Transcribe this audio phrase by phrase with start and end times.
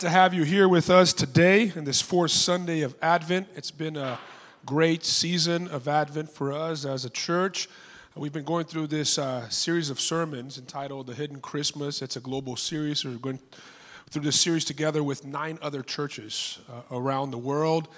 [0.00, 3.48] to have you here with us today in this fourth Sunday of Advent.
[3.56, 4.16] It's been a
[4.64, 7.68] great season of Advent for us as a church.
[8.14, 12.00] We've been going through this uh, series of sermons entitled The Hidden Christmas.
[12.00, 13.04] It's a global series.
[13.04, 13.40] We're going
[14.10, 17.88] through this series together with nine other churches uh, around the world.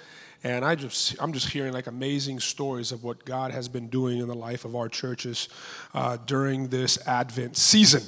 [0.43, 4.17] And I just, I'm just hearing like amazing stories of what God has been doing
[4.17, 5.49] in the life of our churches
[5.93, 8.01] uh, during this Advent season.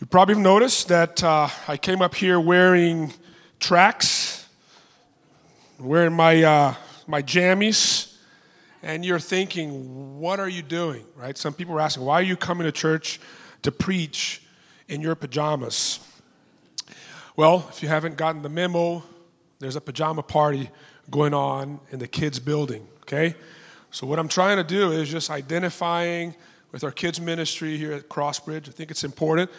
[0.00, 3.12] You probably have noticed that uh, I came up here wearing
[3.58, 4.46] tracks,
[5.76, 6.74] wearing my, uh,
[7.08, 8.14] my jammies,
[8.80, 11.36] and you're thinking, what are you doing, right?
[11.36, 13.18] Some people are asking, why are you coming to church
[13.62, 14.40] to preach
[14.86, 15.98] in your pajamas?
[17.34, 19.02] Well, if you haven't gotten the memo,
[19.58, 20.70] there's a pajama party
[21.10, 23.34] going on in the kids' building, okay?
[23.90, 26.36] So, what I'm trying to do is just identifying
[26.70, 28.68] with our kids' ministry here at Crossbridge.
[28.68, 29.50] I think it's important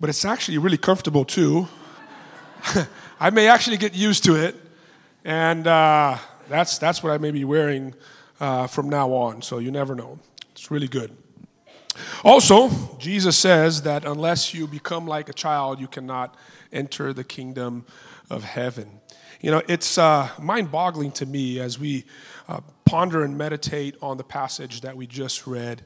[0.00, 1.68] but it's actually really comfortable too.
[3.20, 4.54] I may actually get used to it,
[5.24, 6.18] and uh,
[6.48, 7.94] that's, that's what I may be wearing
[8.40, 10.18] uh, from now on, so you never know.
[10.52, 11.16] It's really good.
[12.24, 16.34] Also, Jesus says that unless you become like a child, you cannot
[16.72, 17.86] enter the kingdom
[18.28, 19.00] of heaven.
[19.40, 22.04] You know, it's uh, mind boggling to me as we
[22.48, 25.82] uh, ponder and meditate on the passage that we just read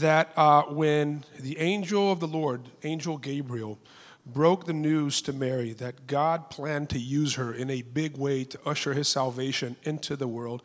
[0.00, 3.78] that uh, when the angel of the Lord, Angel Gabriel,
[4.26, 8.44] broke the news to Mary that God planned to use her in a big way
[8.44, 10.62] to usher his salvation into the world,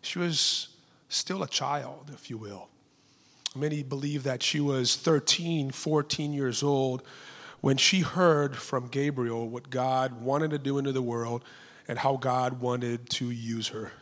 [0.00, 0.68] she was
[1.08, 2.68] still a child, if you will.
[3.54, 7.02] Many believe that she was 13, 14 years old
[7.60, 11.44] when she heard from Gabriel what God wanted to do into the world
[11.88, 13.92] and how God wanted to use her.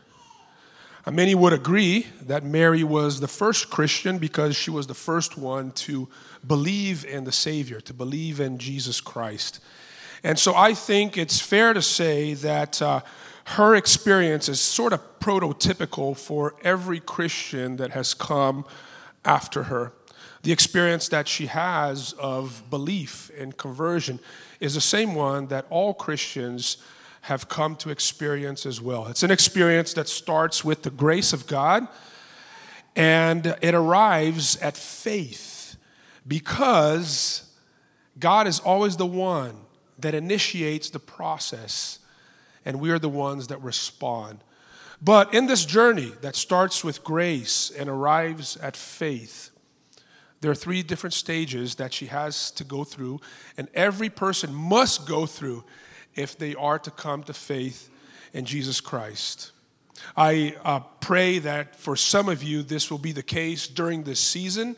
[1.06, 5.70] Many would agree that Mary was the first Christian because she was the first one
[5.72, 6.08] to
[6.46, 9.60] believe in the Savior, to believe in Jesus Christ.
[10.22, 13.00] And so I think it's fair to say that uh,
[13.44, 18.66] her experience is sort of prototypical for every Christian that has come
[19.24, 19.92] after her.
[20.42, 24.20] The experience that she has of belief and conversion
[24.60, 26.76] is the same one that all Christians
[27.28, 29.06] have come to experience as well.
[29.08, 31.86] It's an experience that starts with the grace of God
[32.96, 35.76] and it arrives at faith
[36.26, 37.54] because
[38.18, 39.54] God is always the one
[39.98, 41.98] that initiates the process
[42.64, 44.42] and we are the ones that respond.
[45.02, 49.50] But in this journey that starts with grace and arrives at faith,
[50.40, 53.20] there are three different stages that she has to go through,
[53.58, 55.64] and every person must go through
[56.18, 57.88] if they are to come to faith
[58.32, 59.52] in Jesus Christ.
[60.16, 64.20] I uh, pray that for some of you, this will be the case during this
[64.20, 64.76] season.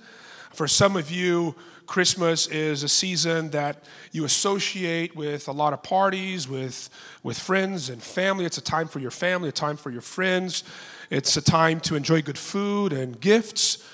[0.52, 1.54] For some of you,
[1.86, 6.88] Christmas is a season that you associate with a lot of parties, with,
[7.22, 8.44] with friends and family.
[8.44, 10.62] It's a time for your family, a time for your friends.
[11.10, 13.84] It's a time to enjoy good food and gifts,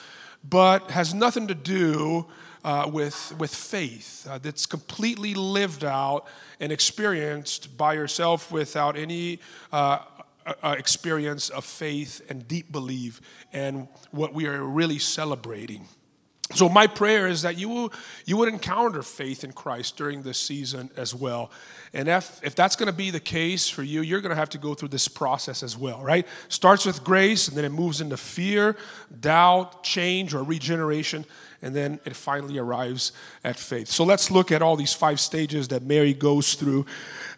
[0.44, 2.26] but has nothing to do
[2.66, 6.26] uh, with, with faith uh, that's completely lived out
[6.58, 9.38] and experienced by yourself without any
[9.72, 10.00] uh,
[10.64, 13.20] uh, experience of faith and deep belief
[13.52, 15.86] and what we are really celebrating.
[16.54, 17.92] So, my prayer is that you, will,
[18.24, 21.50] you would encounter faith in Christ during this season as well.
[21.92, 24.50] And if, if that's going to be the case for you, you're going to have
[24.50, 26.24] to go through this process as well, right?
[26.48, 28.76] Starts with grace, and then it moves into fear,
[29.20, 31.24] doubt, change, or regeneration
[31.66, 33.10] and then it finally arrives
[33.42, 33.88] at faith.
[33.88, 36.86] So let's look at all these five stages that Mary goes through.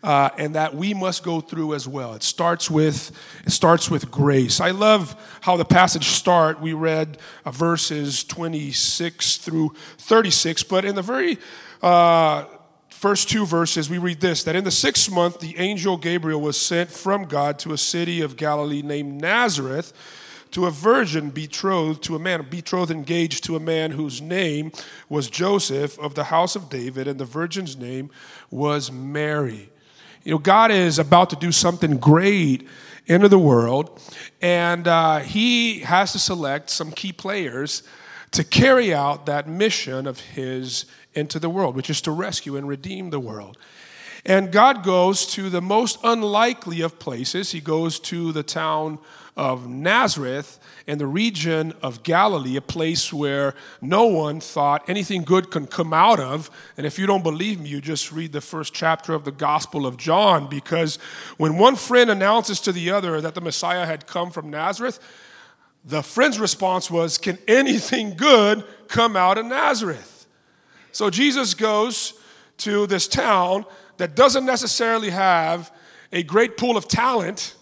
[0.00, 2.15] Uh, and that we must go through as well.
[2.15, 3.11] It starts with
[3.44, 4.61] it starts with grace.
[4.61, 6.61] I love how the passage start.
[6.61, 11.38] We read uh, verses 26 through 36, but in the very
[11.83, 12.44] uh,
[12.91, 16.61] first two verses, we read this: that in the sixth month, the angel Gabriel was
[16.61, 19.93] sent from God to a city of Galilee named Nazareth
[20.53, 24.72] to a virgin betrothed to a man, betrothed engaged to a man whose name
[25.09, 28.10] was Joseph of the house of David, and the virgin's name
[28.50, 29.70] was Mary.
[30.25, 32.67] You know, God is about to do something great
[33.06, 34.00] into the world,
[34.43, 37.82] and uh, He has to select some key players
[38.32, 40.84] to carry out that mission of His
[41.14, 43.58] into the world, which is to rescue and redeem the world.
[44.25, 47.52] And God goes to the most unlikely of places.
[47.52, 48.99] He goes to the town
[49.38, 50.58] of Nazareth
[50.88, 55.94] in the region of Galilee, a place where no one thought anything good could come
[55.94, 56.50] out of.
[56.76, 59.87] And if you don't believe me, you just read the first chapter of the Gospel
[59.87, 60.96] of John, because
[61.37, 64.99] when one friend announces to the other that the Messiah had come from Nazareth,
[65.85, 70.26] the friend's response was, Can anything good come out of Nazareth?
[70.90, 72.12] So Jesus goes
[72.58, 73.64] to this town
[73.99, 75.73] that doesn't necessarily have
[76.12, 77.55] a great pool of talent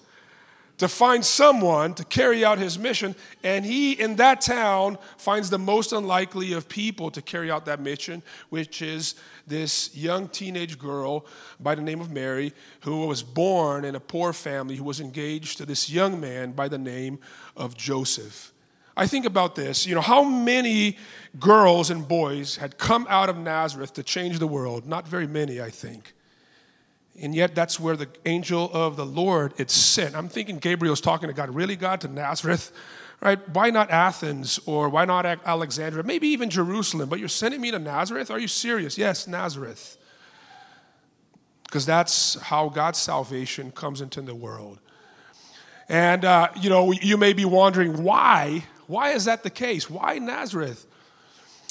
[0.78, 3.14] to find someone to carry out his mission.
[3.42, 7.80] And he, in that town, finds the most unlikely of people to carry out that
[7.80, 9.14] mission, which is
[9.46, 11.26] this young teenage girl
[11.58, 15.58] by the name of Mary, who was born in a poor family, who was engaged
[15.58, 17.18] to this young man by the name
[17.56, 18.52] of Joseph.
[18.96, 19.86] I think about this.
[19.86, 20.96] You know, how many
[21.38, 24.86] girls and boys had come out of Nazareth to change the world?
[24.86, 26.14] Not very many, I think.
[27.20, 30.14] And yet, that's where the angel of the Lord is sent.
[30.14, 31.54] I'm thinking Gabriel's talking to God.
[31.54, 32.72] Really, God, to Nazareth?
[33.22, 33.38] Right?
[33.48, 36.04] Why not Athens or why not Alexandria?
[36.04, 38.30] Maybe even Jerusalem, but you're sending me to Nazareth?
[38.30, 38.98] Are you serious?
[38.98, 39.96] Yes, Nazareth.
[41.64, 44.78] Because that's how God's salvation comes into the world.
[45.88, 48.64] And, uh, you know, you may be wondering why.
[48.86, 49.88] Why is that the case?
[49.88, 50.86] Why Nazareth?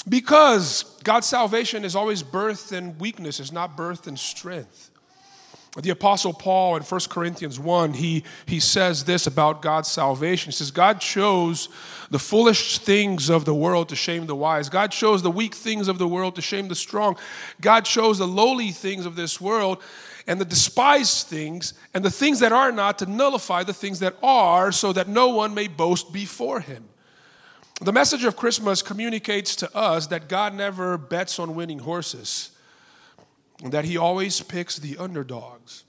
[0.08, 4.90] Because God's salvation is always birthed in weakness, it's not birthed in strength.
[5.82, 10.50] The Apostle Paul in 1 Corinthians 1, he, he says this about God's salvation.
[10.50, 11.68] He says, God chose
[12.10, 14.70] the foolish things of the world to shame the wise.
[14.70, 17.18] God chose the weak things of the world to shame the strong.
[17.60, 19.82] God chose the lowly things of this world
[20.26, 24.16] and the despised things and the things that are not to nullify the things that
[24.22, 26.84] are, so that no one may boast before him.
[27.82, 32.55] The message of Christmas communicates to us that God never bets on winning horses
[33.64, 35.84] that he always picks the underdogs.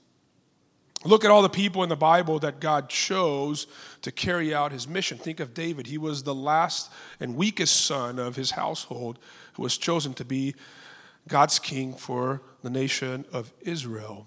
[1.04, 3.68] Look at all the people in the Bible that God chose
[4.02, 5.16] to carry out his mission.
[5.16, 5.86] Think of David.
[5.86, 9.18] He was the last and weakest son of his household
[9.54, 10.56] who was chosen to be
[11.28, 14.26] God's king for the nation of Israel.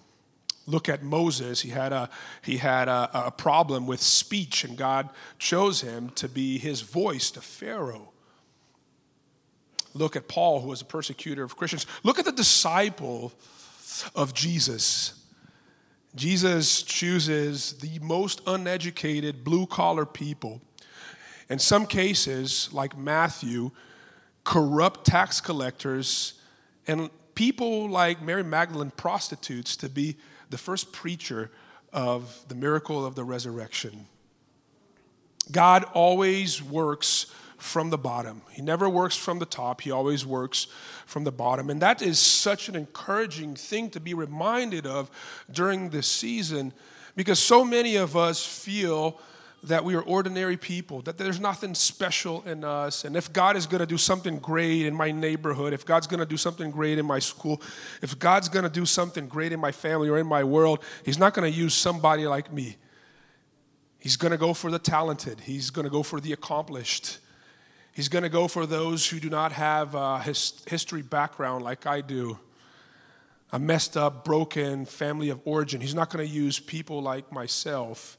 [0.66, 1.62] Look at Moses.
[1.62, 2.10] He had, a,
[2.42, 5.10] he had a, a problem with speech, and God
[5.40, 8.12] chose him to be his voice to Pharaoh.
[9.94, 11.86] Look at Paul, who was a persecutor of Christians.
[12.04, 13.34] Look at the disciple
[14.16, 15.14] of Jesus.
[16.16, 20.62] Jesus chooses the most uneducated, blue collar people.
[21.50, 23.72] In some cases, like Matthew,
[24.44, 26.34] corrupt tax collectors
[26.88, 30.18] and people like Mary Magdalene, prostitutes, to be
[30.50, 31.52] the first preacher
[31.94, 34.08] of the miracle of the resurrection.
[35.52, 37.28] God always works
[37.62, 38.42] from the bottom.
[38.52, 40.68] He never works from the top, he always works
[41.06, 41.70] from the bottom.
[41.70, 45.12] And that is such an encouraging thing to be reminded of
[45.52, 46.74] during this season
[47.16, 49.20] because so many of us feel
[49.64, 53.06] that we are ordinary people, that there's nothing special in us.
[53.06, 56.20] And if God is going to do something great in my neighborhood, if God's going
[56.20, 57.62] to do something great in my school,
[58.02, 61.20] if God's going to do something great in my family or in my world, He's
[61.20, 62.78] not going to use somebody like me.
[64.00, 67.20] He's going to go for the talented, He's going to go for the accomplished.
[67.94, 71.86] He's going to go for those who do not have a his, history background like
[71.86, 72.40] I do,
[73.52, 75.82] a messed up, broken family of origin.
[75.82, 78.18] He's not going to use people like myself.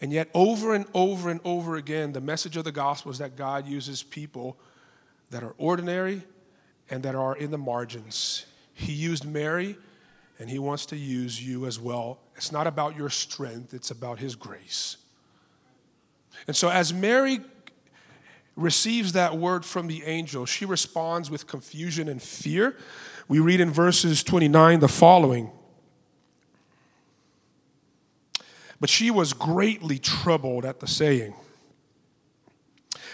[0.00, 3.36] And yet, over and over and over again, the message of the gospel is that
[3.36, 4.56] God uses people
[5.30, 6.22] that are ordinary
[6.88, 8.46] and that are in the margins.
[8.72, 9.76] He used Mary,
[10.38, 12.20] and He wants to use you as well.
[12.36, 14.96] It's not about your strength, it's about His grace.
[16.46, 17.40] And so, as Mary
[18.60, 22.76] receives that word from the angel, she responds with confusion and fear.
[23.28, 25.50] We read in verses 29 the following
[28.80, 31.34] But she was greatly troubled at the saying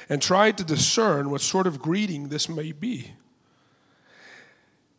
[0.09, 3.13] and tried to discern what sort of greeting this may be.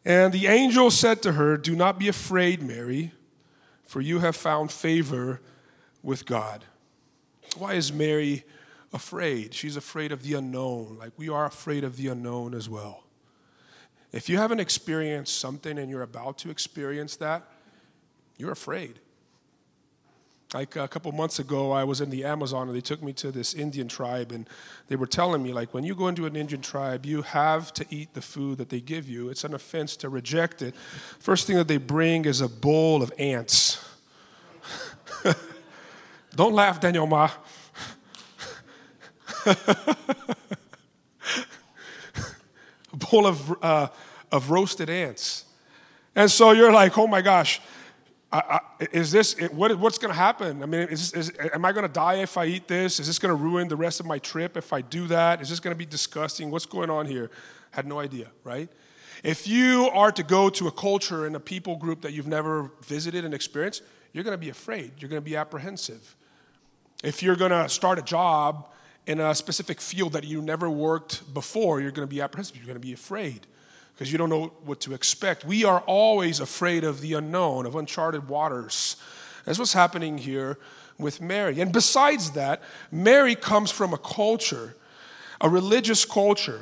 [0.04, 3.12] And the angel said to her, Do not be afraid, Mary,
[3.86, 5.42] for you have found favor
[6.04, 6.66] with God.
[7.58, 8.44] Why is Mary
[8.94, 9.54] afraid.
[9.54, 13.04] She's afraid of the unknown, like we are afraid of the unknown as well.
[14.12, 17.44] If you haven't experienced something and you're about to experience that,
[18.38, 19.00] you're afraid.
[20.54, 23.32] Like a couple months ago, I was in the Amazon and they took me to
[23.32, 24.48] this Indian tribe, and
[24.88, 27.86] they were telling me, like, when you go into an Indian tribe, you have to
[27.90, 29.28] eat the food that they give you.
[29.28, 30.74] It's an offense to reject it.
[31.20, 33.86] First thing that they bring is a bowl of ants.
[36.36, 37.30] Don't laugh, Daniel Ma.
[42.94, 43.88] a bowl of, uh,
[44.32, 45.46] of roasted ants.
[46.16, 47.62] And so you're like, oh my gosh,
[48.32, 50.62] I, I, is this, what, what's going to happen?
[50.62, 53.00] I mean, is, is, am I going to die if I eat this?
[53.00, 55.42] Is this going to ruin the rest of my trip if I do that?
[55.42, 56.52] Is this going to be disgusting?
[56.52, 57.32] What's going on here?
[57.72, 58.70] Had no idea, right?
[59.24, 62.72] If you are to go to a culture and a people group that you've never
[62.84, 64.92] visited and experienced, you're going to be afraid.
[65.00, 66.16] You're going to be apprehensive.
[67.04, 68.70] If you're going to start a job
[69.08, 72.58] in a specific field that you never worked before, you're going to be apprehensive.
[72.58, 73.48] You're going to be afraid.
[73.98, 75.44] because you don't know what to expect.
[75.44, 78.96] We are always afraid of the unknown, of uncharted waters.
[79.44, 80.60] That's what's happening here
[81.00, 81.60] with Mary.
[81.60, 82.62] And besides that,
[82.92, 84.76] Mary comes from a culture,
[85.42, 86.62] a religious culture,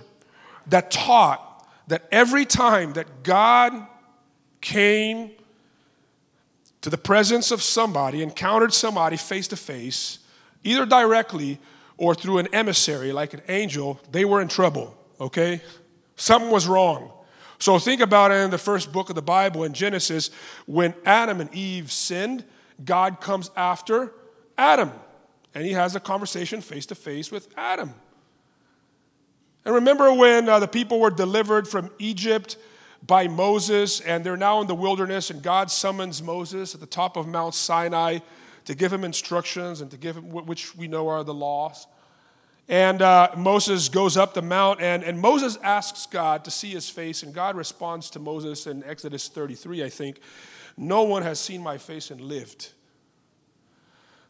[0.67, 3.85] that taught that every time that God
[4.61, 5.31] came
[6.81, 10.19] to the presence of somebody, encountered somebody face to face,
[10.63, 11.59] either directly
[11.97, 15.61] or through an emissary like an angel, they were in trouble, okay?
[16.15, 17.11] Something was wrong.
[17.59, 20.29] So think about it in the first book of the Bible in Genesis
[20.65, 22.43] when Adam and Eve sinned,
[22.83, 24.11] God comes after
[24.57, 24.91] Adam
[25.53, 27.93] and he has a conversation face to face with Adam.
[29.63, 32.57] And remember when uh, the people were delivered from Egypt
[33.05, 37.15] by Moses and they're now in the wilderness and God summons Moses at the top
[37.15, 38.19] of Mount Sinai
[38.65, 41.87] to give him instructions and to give him, which we know are the laws.
[42.67, 46.89] And uh, Moses goes up the mount, and, and Moses asks God to see his
[46.89, 50.19] face, and God responds to Moses in Exodus 33, I think,
[50.75, 52.71] No one has seen my face and lived.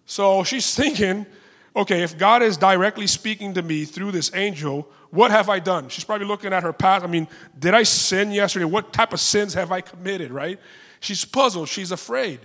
[0.06, 1.26] So she's thinking,
[1.76, 5.88] okay, if God is directly speaking to me through this angel, what have I done?
[5.88, 7.06] She's probably looking at her past.
[7.06, 8.66] I mean, did I sin yesterday?
[8.66, 10.60] What type of sins have I committed, right?
[11.00, 12.42] She's puzzled, she's afraid.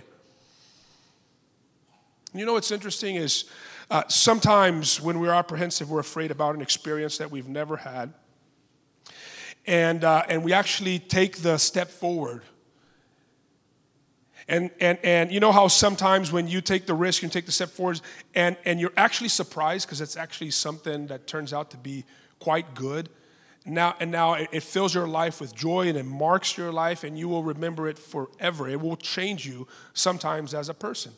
[2.33, 3.45] You know what's interesting is
[3.89, 8.13] uh, sometimes when we're apprehensive, we're afraid about an experience that we've never had.
[9.67, 12.43] And, uh, and we actually take the step forward.
[14.47, 17.51] And, and, and you know how sometimes when you take the risk and take the
[17.51, 17.99] step forward,
[18.33, 22.05] and, and you're actually surprised because it's actually something that turns out to be
[22.39, 23.09] quite good.
[23.65, 27.19] Now, and now it fills your life with joy and it marks your life, and
[27.19, 28.69] you will remember it forever.
[28.69, 31.11] It will change you sometimes as a person.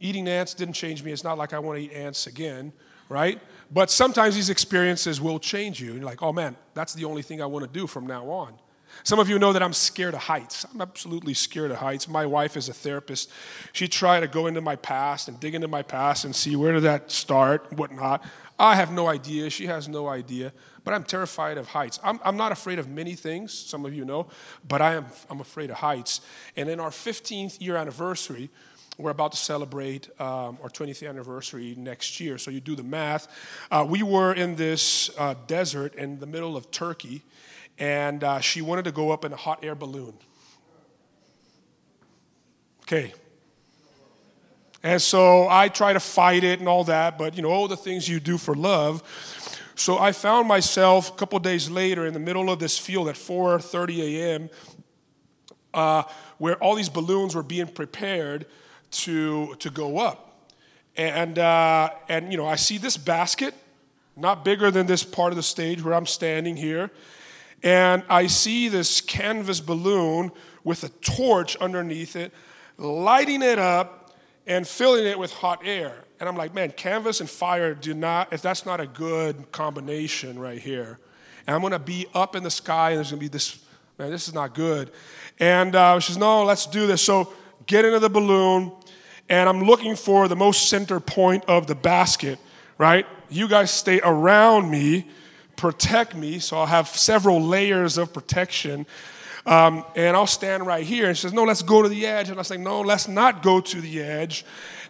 [0.00, 1.12] Eating ants didn't change me.
[1.12, 2.72] It's not like I want to eat ants again,
[3.08, 3.40] right?
[3.70, 5.90] But sometimes these experiences will change you.
[5.90, 8.28] And you're like, oh man, that's the only thing I want to do from now
[8.30, 8.54] on.
[9.02, 10.66] Some of you know that I'm scared of heights.
[10.72, 12.08] I'm absolutely scared of heights.
[12.08, 13.30] My wife is a therapist.
[13.72, 16.72] She tried to go into my past and dig into my past and see where
[16.72, 18.24] did that start, whatnot.
[18.58, 19.50] I have no idea.
[19.50, 20.52] She has no idea.
[20.84, 22.00] But I'm terrified of heights.
[22.02, 24.26] I'm, I'm not afraid of many things, some of you know,
[24.66, 26.20] but I am I'm afraid of heights.
[26.56, 28.50] And in our 15th year anniversary,
[28.98, 32.36] we're about to celebrate um, our 20th anniversary next year.
[32.36, 33.28] So you do the math.
[33.70, 37.22] Uh, we were in this uh, desert in the middle of Turkey,
[37.78, 40.14] and uh, she wanted to go up in a hot air balloon.
[42.82, 43.14] Okay.
[44.82, 47.76] And so I try to fight it and all that, but you know, all the
[47.76, 49.02] things you do for love.
[49.76, 53.14] So I found myself a couple days later in the middle of this field at
[53.14, 54.50] 4:30 a.m.,
[55.72, 56.02] uh,
[56.38, 58.46] where all these balloons were being prepared
[58.90, 60.48] to, to go up.
[60.96, 63.54] And, uh, and, you know, I see this basket,
[64.16, 66.90] not bigger than this part of the stage where I'm standing here.
[67.62, 70.32] And I see this canvas balloon
[70.64, 72.32] with a torch underneath it,
[72.76, 74.16] lighting it up
[74.46, 76.04] and filling it with hot air.
[76.20, 80.38] And I'm like, man, canvas and fire do not, if that's not a good combination
[80.38, 80.98] right here.
[81.46, 83.62] And I'm gonna be up in the sky and there's gonna be this,
[83.98, 84.90] man, this is not good.
[85.38, 87.02] And uh, she says, no, let's do this.
[87.02, 87.32] So
[87.66, 88.72] get into the balloon,
[89.28, 92.38] and I'm looking for the most center point of the basket,
[92.78, 93.06] right?
[93.28, 95.06] You guys stay around me,
[95.56, 98.86] protect me, so I'll have several layers of protection.
[99.44, 101.08] Um, and I'll stand right here.
[101.08, 102.28] And she says, No, let's go to the edge.
[102.28, 104.44] And I say, No, let's not go to the edge.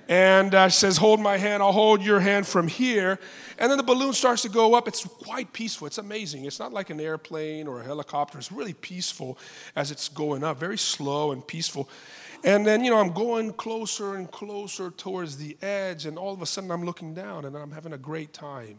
[0.09, 1.63] And uh, she says, Hold my hand.
[1.63, 3.21] I'll hold your hand from here.
[3.59, 4.89] And then the balloon starts to go up.
[4.89, 5.87] It's quite peaceful.
[5.87, 6.45] It's amazing.
[6.45, 8.39] It's not like an airplane or a helicopter.
[8.39, 9.39] It's really peaceful
[9.77, 11.89] as it's going up, very slow and peaceful.
[12.45, 16.41] And then, you know, I'm going closer and closer towards the edge, and all of
[16.41, 18.77] a sudden I'm looking down and I'm having a great time.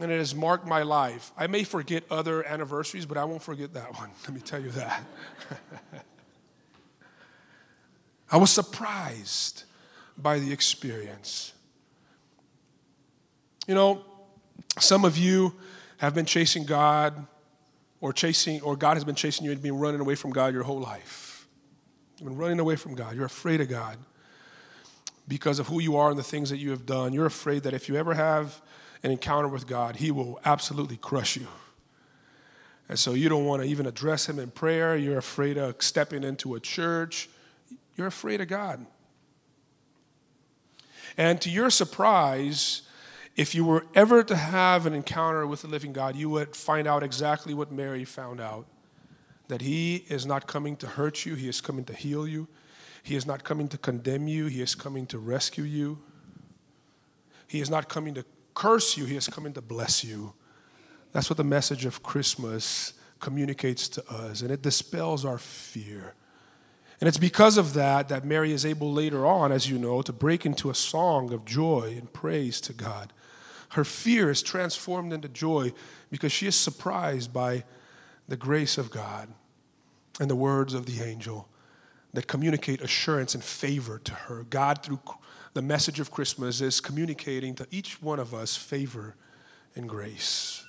[0.00, 1.32] And it has marked my life.
[1.36, 4.10] I may forget other anniversaries, but I won't forget that one.
[4.24, 5.04] Let me tell you that.
[8.30, 9.64] I was surprised
[10.16, 11.52] by the experience.
[13.66, 14.04] You know,
[14.78, 15.54] some of you
[15.98, 17.26] have been chasing God
[18.00, 20.62] or chasing or God has been chasing you and been running away from God your
[20.62, 21.31] whole life.
[22.22, 23.16] You've been running away from God.
[23.16, 23.98] You're afraid of God
[25.26, 27.12] because of who you are and the things that you have done.
[27.12, 28.62] You're afraid that if you ever have
[29.02, 31.48] an encounter with God, He will absolutely crush you.
[32.88, 34.96] And so you don't want to even address Him in prayer.
[34.96, 37.28] You're afraid of stepping into a church.
[37.96, 38.86] You're afraid of God.
[41.16, 42.82] And to your surprise,
[43.34, 46.86] if you were ever to have an encounter with the living God, you would find
[46.86, 48.68] out exactly what Mary found out
[49.48, 52.48] that He is not coming to hurt you, He is coming to heal you.
[53.02, 55.98] He is not coming to condemn you, He is coming to rescue you.
[57.48, 60.34] He is not coming to curse you, He is coming to bless you.
[61.12, 66.14] That's what the message of Christmas communicates to us, and it dispels our fear.
[67.00, 70.12] And it's because of that that Mary is able later on, as you know, to
[70.12, 73.12] break into a song of joy and praise to God.
[73.70, 75.72] Her fear is transformed into joy
[76.10, 77.64] because she is surprised by
[78.28, 79.28] the grace of God
[80.20, 81.48] and the words of the angel
[82.12, 84.44] that communicate assurance and favor to her.
[84.50, 85.00] God, through
[85.54, 89.16] the message of Christmas, is communicating to each one of us favor
[89.74, 90.64] and grace.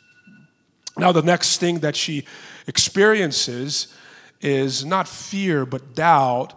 [0.98, 2.26] Now, the next thing that she
[2.68, 3.94] experiences
[4.42, 6.54] is not fear, but doubt.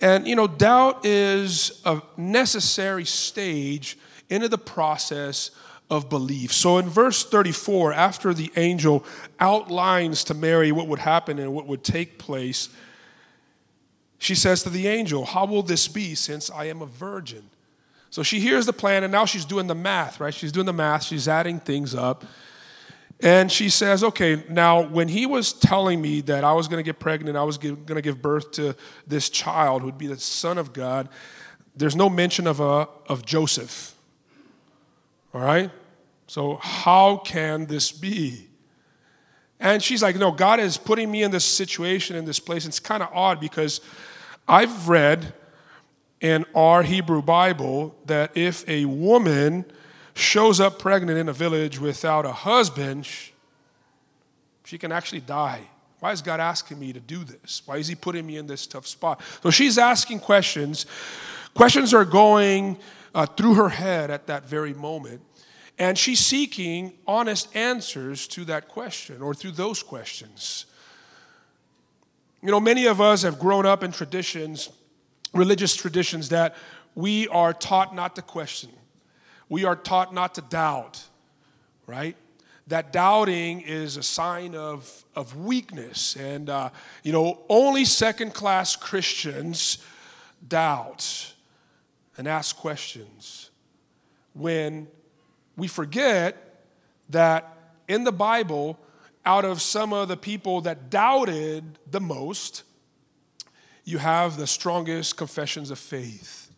[0.00, 3.98] And, you know, doubt is a necessary stage
[4.28, 5.50] into the process
[5.92, 6.54] of belief.
[6.54, 9.04] So in verse 34, after the angel
[9.38, 12.70] outlines to Mary what would happen and what would take place,
[14.16, 17.50] she says to the angel, How will this be since I am a virgin?
[18.08, 20.32] So she hears the plan and now she's doing the math, right?
[20.32, 22.24] She's doing the math, she's adding things up.
[23.20, 26.88] And she says, Okay, now when he was telling me that I was going to
[26.88, 28.74] get pregnant, I was going to give birth to
[29.06, 31.10] this child who would be the Son of God,
[31.76, 33.94] there's no mention of, a, of Joseph.
[35.34, 35.70] All right?
[36.26, 38.48] So, how can this be?
[39.60, 42.66] And she's like, No, God is putting me in this situation, in this place.
[42.66, 43.80] It's kind of odd because
[44.48, 45.34] I've read
[46.20, 49.64] in our Hebrew Bible that if a woman
[50.14, 53.08] shows up pregnant in a village without a husband,
[54.64, 55.60] she can actually die.
[56.00, 57.62] Why is God asking me to do this?
[57.64, 59.20] Why is He putting me in this tough spot?
[59.42, 60.86] So she's asking questions.
[61.54, 62.78] Questions are going
[63.14, 65.20] uh, through her head at that very moment.
[65.82, 70.66] And she's seeking honest answers to that question or through those questions.
[72.40, 74.68] You know, many of us have grown up in traditions,
[75.34, 76.54] religious traditions, that
[76.94, 78.70] we are taught not to question.
[79.48, 81.02] We are taught not to doubt,
[81.88, 82.14] right?
[82.68, 86.14] That doubting is a sign of, of weakness.
[86.14, 86.70] And, uh,
[87.02, 89.78] you know, only second class Christians
[90.46, 91.34] doubt
[92.16, 93.50] and ask questions.
[94.32, 94.86] When
[95.56, 96.64] we forget
[97.10, 97.56] that
[97.88, 98.78] in the Bible,
[99.24, 102.62] out of some of the people that doubted the most,
[103.84, 106.50] you have the strongest confessions of faith.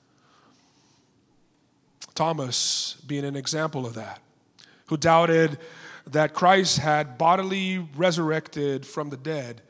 [2.14, 4.20] Thomas being an example of that,
[4.87, 5.59] who doubted
[6.07, 9.62] that Christ had bodily resurrected from the dead.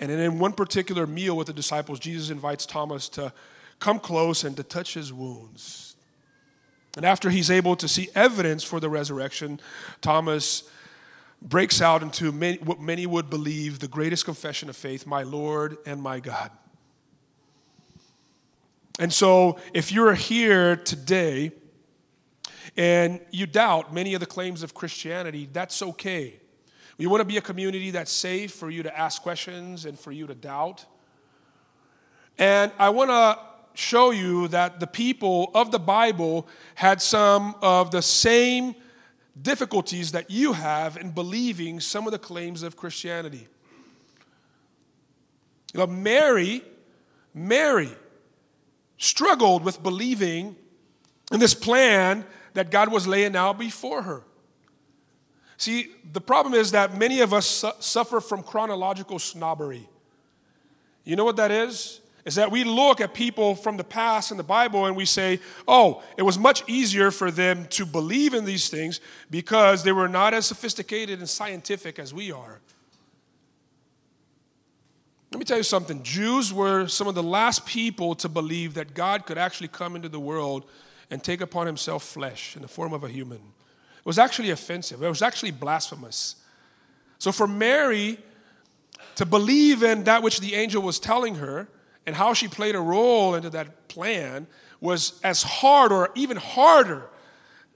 [0.00, 3.32] And in one particular meal with the disciples, Jesus invites Thomas to
[3.78, 5.91] come close and to touch his wounds.
[6.96, 9.60] And after he's able to see evidence for the resurrection,
[10.00, 10.64] Thomas
[11.40, 15.78] breaks out into many, what many would believe the greatest confession of faith my Lord
[15.86, 16.50] and my God.
[18.98, 21.52] And so, if you're here today
[22.76, 26.38] and you doubt many of the claims of Christianity, that's okay.
[26.98, 30.12] We want to be a community that's safe for you to ask questions and for
[30.12, 30.84] you to doubt.
[32.38, 33.38] And I want to
[33.74, 38.74] show you that the people of the Bible had some of the same
[39.40, 43.48] difficulties that you have in believing some of the claims of Christianity.
[45.72, 46.62] You know, Mary,
[47.34, 47.90] Mary
[48.98, 50.54] struggled with believing
[51.32, 54.22] in this plan that God was laying out before her.
[55.56, 59.88] See, the problem is that many of us su- suffer from chronological snobbery.
[61.04, 62.01] You know what that is?
[62.24, 65.40] Is that we look at people from the past in the Bible and we say,
[65.66, 70.08] oh, it was much easier for them to believe in these things because they were
[70.08, 72.60] not as sophisticated and scientific as we are.
[75.32, 78.94] Let me tell you something Jews were some of the last people to believe that
[78.94, 80.64] God could actually come into the world
[81.10, 83.38] and take upon himself flesh in the form of a human.
[83.38, 86.36] It was actually offensive, it was actually blasphemous.
[87.18, 88.18] So for Mary
[89.16, 91.68] to believe in that which the angel was telling her,
[92.06, 94.46] and how she played a role into that plan
[94.80, 97.08] was as hard or even harder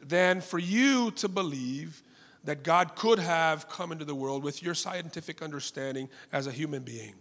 [0.02, 2.02] than for you to believe
[2.44, 6.82] that God could have come into the world with your scientific understanding as a human
[6.82, 7.14] being.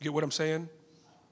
[0.00, 0.68] Get what I'm saying?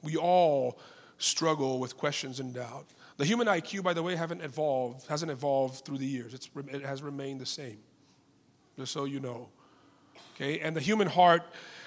[0.02, 0.78] We all
[1.18, 2.86] struggle with questions and doubt.
[3.18, 6.32] The human IQ, by the way, haven't evolved, hasn't evolved through the years.
[6.32, 7.78] It's, it has remained the same,
[8.76, 9.48] just so you know.
[10.34, 10.60] Okay?
[10.60, 11.42] And the human heart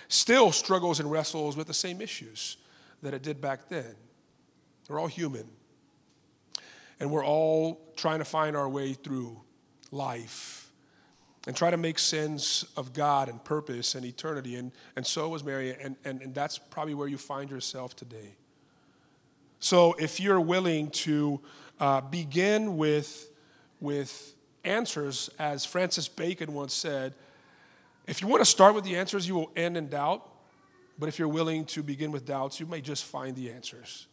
[0.08, 2.58] still struggles and wrestles with the same issues
[3.04, 3.96] that it did back then.
[4.90, 5.48] We're all human.
[7.00, 9.42] And we're all trying to find our way through
[9.92, 10.72] life
[11.46, 14.56] and try to make sense of God and purpose and eternity.
[14.56, 18.36] And, and so was Mary, and, and, and that's probably where you find yourself today.
[19.60, 21.42] So if you're willing to
[21.80, 23.30] uh, begin with,
[23.82, 27.14] with answers, as Francis Bacon once said,
[28.08, 30.30] if you want to start with the answers, you will end in doubt.
[31.00, 34.08] But if you're willing to begin with doubts, you may just find the answers.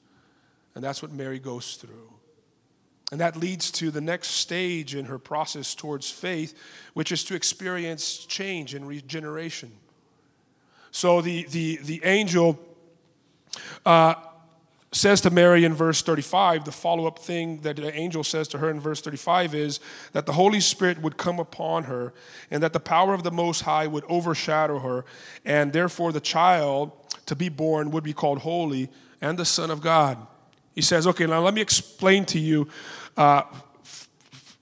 [0.74, 2.12] And that's what Mary goes through.
[3.12, 6.54] And that leads to the next stage in her process towards faith,
[6.94, 9.72] which is to experience change and regeneration.
[10.92, 12.58] So the, the, the angel
[13.84, 14.14] uh,
[14.92, 18.58] says to Mary in verse 35, the follow up thing that the angel says to
[18.58, 19.80] her in verse 35 is
[20.12, 22.12] that the Holy Spirit would come upon her
[22.50, 25.04] and that the power of the Most High would overshadow her,
[25.44, 26.90] and therefore the child
[27.26, 28.88] to be born would be called holy
[29.20, 30.26] and the Son of God.
[30.74, 32.68] He says, okay, now let me explain to you
[33.16, 33.42] uh,
[33.84, 34.08] f-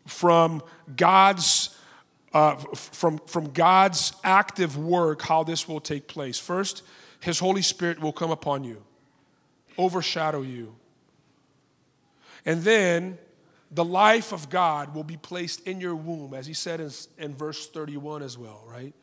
[0.06, 0.62] from
[0.96, 1.74] God's.
[2.30, 6.38] Uh, from, from God's active work, how this will take place.
[6.38, 6.82] First,
[7.20, 8.84] His Holy Spirit will come upon you,
[9.78, 10.74] overshadow you.
[12.44, 13.18] And then
[13.70, 17.34] the life of God will be placed in your womb, as He said in, in
[17.34, 18.94] verse 31 as well, right?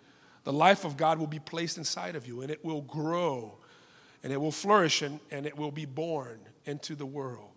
[0.44, 3.58] The life of God will be placed inside of you, and it will grow,
[4.24, 7.50] and it will flourish, and, and it will be born into the world.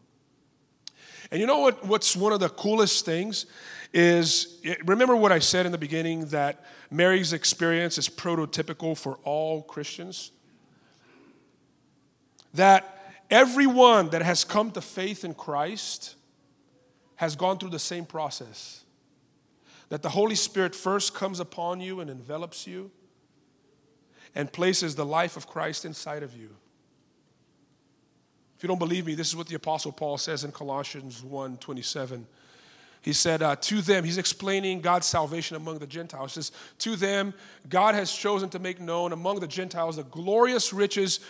[1.30, 3.46] And you know what, what's one of the coolest things
[3.92, 9.18] is eh, remember what I said in the beginning that Mary's experience is prototypical for
[9.24, 10.30] all Christians?
[12.54, 12.97] That
[13.30, 16.16] everyone that has come to faith in Christ
[17.16, 18.84] has gone through the same process.
[19.88, 22.90] That the Holy Spirit first comes upon you and envelops you
[24.34, 26.50] and places the life of Christ inside of you.
[28.56, 31.58] If you don't believe me, this is what the Apostle Paul says in Colossians 1
[31.58, 32.26] 27.
[33.02, 36.34] He said, uh, To them, he's explaining God's salvation among the Gentiles.
[36.34, 37.34] He says, To them,
[37.68, 41.20] God has chosen to make known among the Gentiles the glorious riches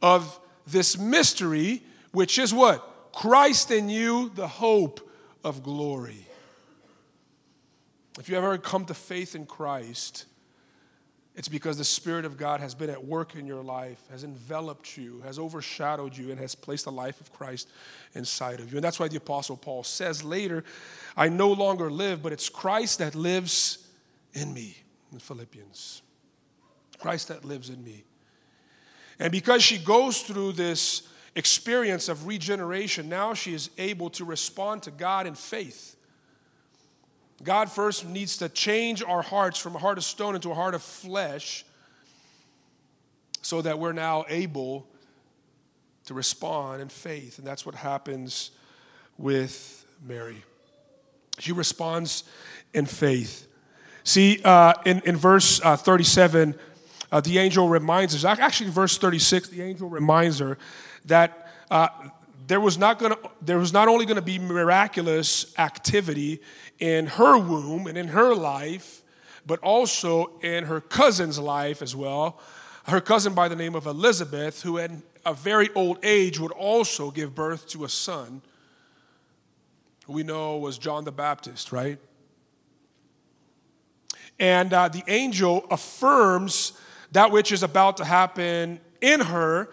[0.00, 3.12] of this mystery, which is what?
[3.12, 5.00] Christ in you, the hope
[5.44, 6.26] of glory.
[8.18, 10.26] If you ever come to faith in Christ,
[11.36, 14.96] it's because the Spirit of God has been at work in your life, has enveloped
[14.96, 17.68] you, has overshadowed you, and has placed the life of Christ
[18.14, 18.76] inside of you.
[18.76, 20.64] And that's why the Apostle Paul says later,
[21.16, 23.86] I no longer live, but it's Christ that lives
[24.34, 24.76] in me,
[25.12, 26.02] in Philippians.
[26.98, 28.04] Christ that lives in me.
[29.20, 31.02] And because she goes through this
[31.36, 35.94] experience of regeneration, now she is able to respond to God in faith.
[37.42, 40.74] God first needs to change our hearts from a heart of stone into a heart
[40.74, 41.64] of flesh
[43.42, 44.86] so that we're now able
[46.06, 47.38] to respond in faith.
[47.38, 48.50] And that's what happens
[49.18, 50.44] with Mary.
[51.38, 52.24] She responds
[52.74, 53.46] in faith.
[54.04, 56.54] See, uh, in, in verse uh, 37,
[57.12, 60.58] uh, the angel reminds us, actually, verse 36, the angel reminds her
[61.06, 61.88] that uh,
[62.46, 66.40] there was not to there was not only going to be miraculous activity
[66.80, 69.02] in her womb and in her life
[69.46, 72.40] but also in her cousin's life as well.
[72.86, 74.90] Her cousin by the name of elizabeth who at
[75.24, 78.42] a very old age would also give birth to a son
[80.06, 81.98] who we know was john the baptist right?
[84.40, 86.72] And uh, the angel affirms
[87.12, 89.68] that which is about to happen in her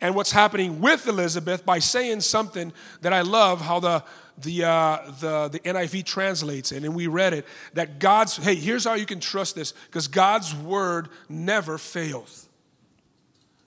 [0.00, 4.04] and what's happening with Elizabeth by saying something that I love how the
[4.42, 8.84] the, uh, the, the NIV translates it, and we read it that God's, hey, here's
[8.84, 12.48] how you can trust this because God's word never fails.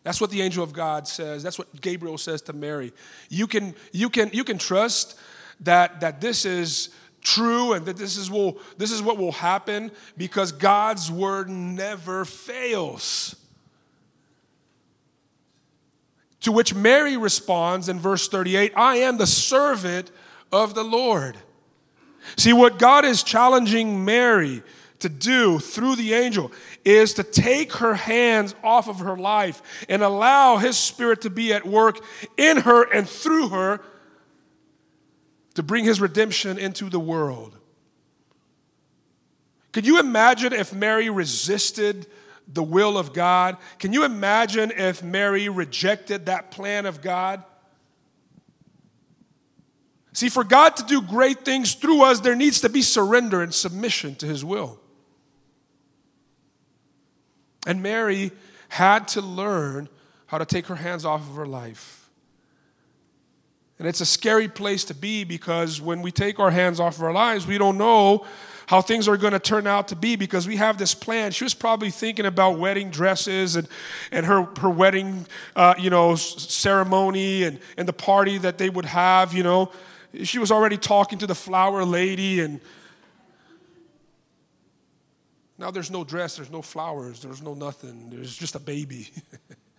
[0.03, 1.43] That's what the angel of God says.
[1.43, 2.91] That's what Gabriel says to Mary.
[3.29, 5.19] You can, you can, you can trust
[5.59, 6.89] that, that this is
[7.21, 12.25] true and that this is, will, this is what will happen because God's word never
[12.25, 13.35] fails.
[16.41, 20.11] To which Mary responds in verse 38 I am the servant
[20.51, 21.37] of the Lord.
[22.37, 24.63] See, what God is challenging Mary
[24.99, 26.51] to do through the angel
[26.85, 31.53] is to take her hands off of her life and allow His Spirit to be
[31.53, 31.99] at work
[32.37, 33.81] in her and through her
[35.55, 37.57] to bring His redemption into the world.
[39.71, 42.07] Could you imagine if Mary resisted
[42.53, 43.57] the will of God.
[43.79, 47.43] Can you imagine if Mary rejected that plan of God?
[50.13, 53.53] See, for God to do great things through us, there needs to be surrender and
[53.53, 54.79] submission to His will.
[57.65, 58.31] And Mary
[58.69, 59.87] had to learn
[60.27, 62.00] how to take her hands off of her life.
[63.81, 67.03] And it's a scary place to be because when we take our hands off of
[67.03, 68.27] our lives, we don't know
[68.67, 71.31] how things are going to turn out to be because we have this plan.
[71.31, 73.67] She was probably thinking about wedding dresses and,
[74.11, 78.85] and her, her wedding, uh, you know, ceremony and, and the party that they would
[78.85, 79.71] have, you know.
[80.25, 82.61] She was already talking to the flower lady and
[85.57, 88.11] Now there's no dress, there's no flowers, there's no nothing.
[88.11, 89.09] There's just a baby.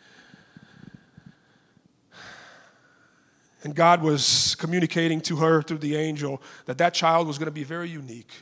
[3.64, 7.53] and God was communicating to her through the angel that that child was going to
[7.53, 8.33] be very unique.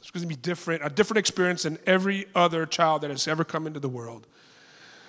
[0.00, 3.44] It's going to be different, a different experience than every other child that has ever
[3.44, 4.26] come into the world.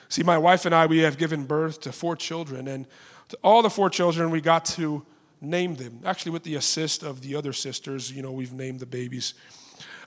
[0.09, 2.85] See, my wife and I, we have given birth to four children, and
[3.29, 5.05] to all the four children, we got to
[5.41, 5.99] name them.
[6.05, 9.33] Actually, with the assist of the other sisters, you know, we've named the babies.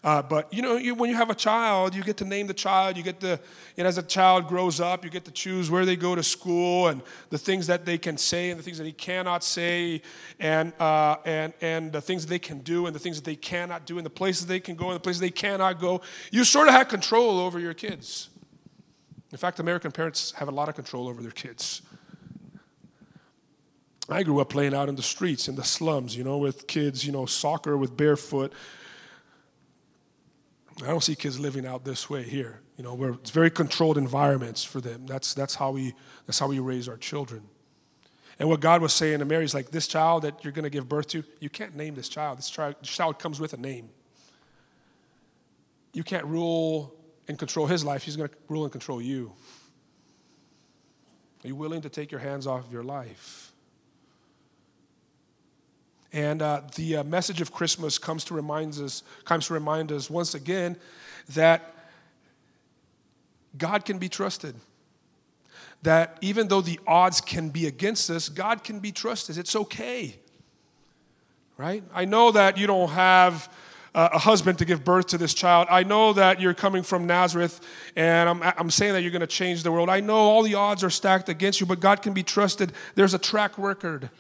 [0.05, 2.55] Uh, but you know, you, when you have a child, you get to name the
[2.55, 2.97] child.
[2.97, 3.39] You get to,
[3.77, 6.89] and as a child grows up, you get to choose where they go to school
[6.89, 10.03] and the things that they can say and the things that he cannot say,
[10.39, 13.37] and uh, and and the things that they can do and the things that they
[13.37, 16.01] cannot do, and the places they can go and the places they cannot go.
[16.31, 18.31] You sort of have control over your kids.
[19.31, 21.83] In fact, American parents have a lot of control over their kids.
[24.11, 27.05] I grew up playing out in the streets, in the slums, you know, with kids,
[27.05, 28.55] you know, soccer with barefoot.
[30.83, 32.61] I don't see kids living out this way here.
[32.77, 35.07] You know, where it's very controlled environments for them.
[35.07, 35.95] That's, that's, how we,
[36.27, 37.43] that's how we raise our children.
[38.39, 40.71] And what God was saying to Mary is like, this child that you're going to
[40.71, 42.39] give birth to, you can't name this child.
[42.39, 43.91] This child, this child comes with a name.
[45.93, 46.95] You can't rule
[47.27, 49.33] and control his life, he's going to rule and control you.
[51.45, 53.48] Are you willing to take your hands off of your life?
[56.13, 60.09] And uh, the uh, message of Christmas comes to remind us, comes to remind us
[60.09, 60.77] once again
[61.31, 61.75] that
[63.57, 64.55] God can be trusted.
[65.83, 69.37] That even though the odds can be against us, God can be trusted.
[69.39, 70.17] It's okay.
[71.57, 71.83] Right?
[71.95, 73.53] I know that you don't have
[73.95, 75.67] a husband to give birth to this child.
[75.71, 77.61] I know that you're coming from Nazareth,
[77.97, 79.89] and I'm, I'm saying that you're going to change the world.
[79.89, 82.73] I know all the odds are stacked against you, but God can be trusted.
[82.95, 84.11] There's a track record.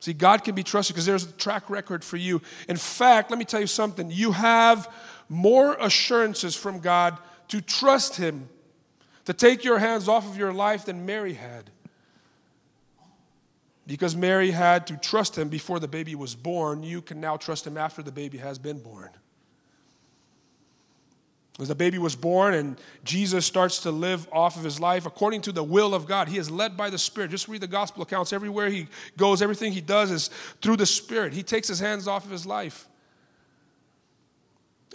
[0.00, 2.40] See, God can be trusted because there's a track record for you.
[2.68, 4.10] In fact, let me tell you something.
[4.10, 4.90] You have
[5.28, 8.48] more assurances from God to trust Him,
[9.26, 11.70] to take your hands off of your life than Mary had.
[13.86, 17.66] Because Mary had to trust Him before the baby was born, you can now trust
[17.66, 19.10] Him after the baby has been born.
[21.58, 25.42] As the baby was born and Jesus starts to live off of his life according
[25.42, 27.30] to the will of God, he is led by the Spirit.
[27.30, 28.32] Just read the gospel accounts.
[28.32, 28.86] Everywhere he
[29.18, 30.30] goes, everything he does is
[30.62, 31.34] through the Spirit.
[31.34, 32.88] He takes his hands off of his life.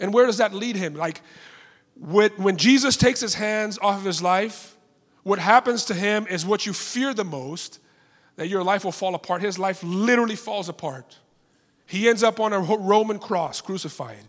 [0.00, 0.94] And where does that lead him?
[0.94, 1.20] Like
[1.94, 4.76] when Jesus takes his hands off of his life,
[5.22, 7.80] what happens to him is what you fear the most
[8.36, 9.40] that your life will fall apart.
[9.40, 11.18] His life literally falls apart.
[11.86, 14.24] He ends up on a Roman cross, crucified.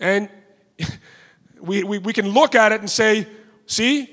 [0.00, 0.28] And
[1.60, 3.26] we, we, we can look at it and say,
[3.66, 4.10] see,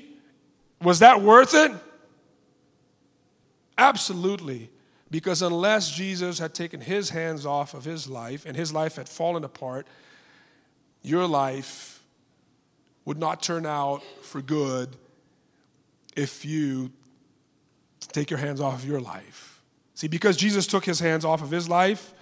[0.80, 1.72] was that worth it?
[3.76, 4.70] Absolutely.
[5.10, 9.08] Because unless Jesus had taken his hands off of his life and his life had
[9.08, 9.86] fallen apart,
[11.02, 12.02] your life
[13.04, 14.94] would not turn out for good
[16.14, 16.90] if you
[18.08, 19.62] take your hands off of your life.
[19.94, 22.12] See, because Jesus took his hands off of his life,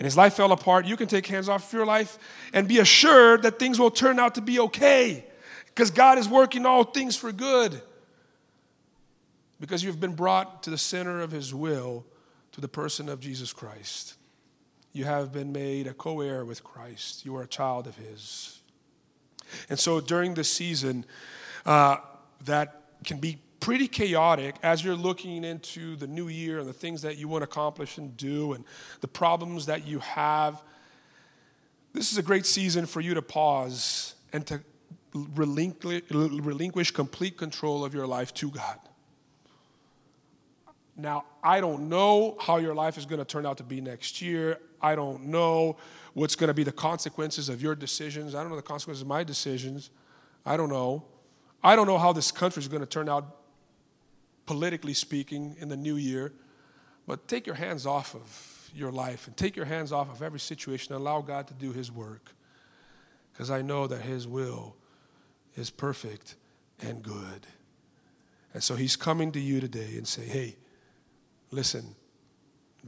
[0.00, 2.18] and his life fell apart, you can take hands off your life
[2.54, 5.26] and be assured that things will turn out to be okay
[5.66, 7.82] because God is working all things for good.
[9.60, 12.06] Because you've been brought to the center of his will
[12.52, 14.14] to the person of Jesus Christ.
[14.94, 18.58] You have been made a co heir with Christ, you are a child of his.
[19.68, 21.04] And so during this season,
[21.66, 21.98] uh,
[22.46, 27.02] that can be pretty chaotic as you're looking into the new year and the things
[27.02, 28.64] that you want to accomplish and do and
[29.02, 30.62] the problems that you have.
[31.92, 34.62] This is a great season for you to pause and to
[35.12, 38.78] relinquish, relinquish complete control of your life to God.
[40.96, 44.20] Now, I don't know how your life is going to turn out to be next
[44.20, 44.58] year.
[44.82, 45.76] I don't know
[46.14, 48.34] what's going to be the consequences of your decisions.
[48.34, 49.90] I don't know the consequences of my decisions.
[50.44, 51.04] I don't know.
[51.62, 53.39] I don't know how this country is going to turn out
[54.50, 56.32] politically speaking, in the new year.
[57.06, 60.40] But take your hands off of your life and take your hands off of every
[60.40, 62.32] situation and allow God to do His work.
[63.32, 64.74] Because I know that His will
[65.54, 66.34] is perfect
[66.80, 67.46] and good.
[68.52, 70.56] And so He's coming to you today and say, hey,
[71.52, 71.94] listen,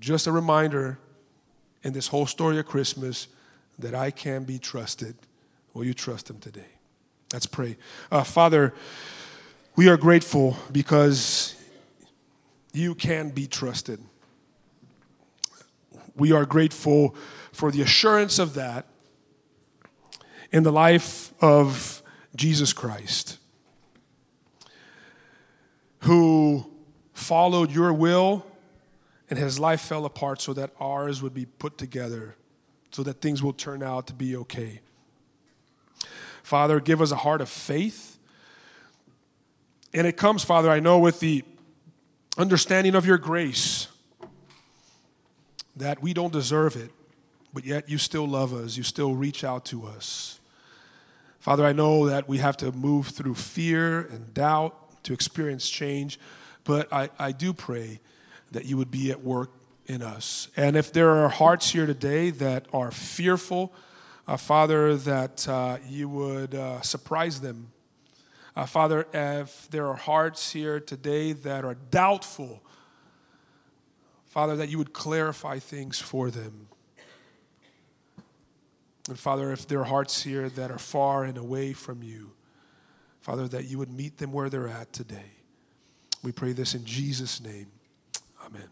[0.01, 0.99] just a reminder
[1.85, 3.29] in this whole story of Christmas
[3.79, 5.15] that I can be trusted.
[5.75, 6.73] Will you trust Him today?
[7.33, 7.77] Let's pray.
[8.11, 8.75] Uh, Father,
[9.75, 11.55] we are grateful because
[12.73, 14.01] you can be trusted.
[16.15, 17.15] We are grateful
[17.53, 18.87] for the assurance of that
[20.51, 22.03] in the life of
[22.37, 23.39] Jesus Christ,
[26.01, 26.67] who
[27.15, 28.45] followed your will
[29.31, 32.37] and his life fell apart so that ours would be put together
[32.91, 34.81] so that things will turn out to be okay.
[36.43, 38.19] Father, give us a heart of faith.
[39.95, 41.45] And it comes, Father, I know, with the
[42.39, 43.89] understanding of your grace
[45.77, 46.91] that we don't deserve it,
[47.53, 50.41] but yet you still love us, you still reach out to us.
[51.41, 56.19] Father, I know that we have to move through fear and doubt to experience change,
[56.65, 58.01] but I, I do pray
[58.53, 59.51] that you would be at work
[59.87, 60.49] in us.
[60.57, 63.73] And if there are hearts here today that are fearful,
[64.29, 67.73] uh, Father, that uh, you would uh, surprise them.
[68.55, 72.63] Uh, Father, if there are hearts here today that are doubtful,
[74.27, 76.69] Father, that you would clarify things for them.
[79.09, 82.33] And Father, if there are hearts here that are far and away from you,
[83.21, 85.33] Father, that you would meet them where they're at today.
[86.23, 87.69] We pray this in Jesus' name.
[88.45, 88.69] Amen.